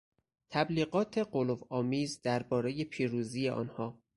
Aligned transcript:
تبلیغات 0.49 1.17
غلوآمیز 1.17 2.21
دربارهی 2.21 2.85
پیروزی 2.85 3.49
آنها 3.49 3.97